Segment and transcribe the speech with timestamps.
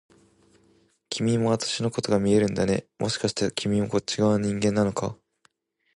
[1.09, 5.15] 君も私のことが見えるんだね、もしかして君もこっち側の人間なのか？